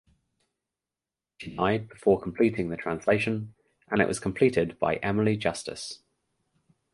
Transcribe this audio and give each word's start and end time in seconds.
She 1.37 1.55
died 1.55 1.87
before 1.87 2.19
completing 2.19 2.69
the 2.71 2.75
translation 2.75 3.53
and 3.89 4.01
it 4.01 4.07
was 4.07 4.19
completed 4.19 4.79
by 4.79 4.95
Emily 4.95 5.37
Justice. 5.37 5.99